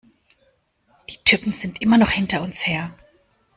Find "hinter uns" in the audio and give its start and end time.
2.09-2.65